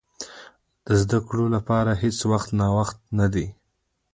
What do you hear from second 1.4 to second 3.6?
لپاره هېڅ وخت ناوخته نه دی.